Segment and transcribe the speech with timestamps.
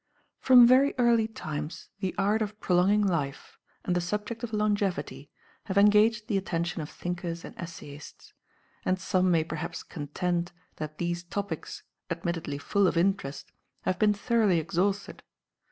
[0.39, 5.29] From very early times the art of prolonging life, and the subject of longevity,
[5.65, 8.33] have engaged the attention of thinkers and essayists;
[8.83, 13.51] and some may perhaps contend that these topics, admittedly full of interest,
[13.83, 15.21] have been thoroughly exhausted.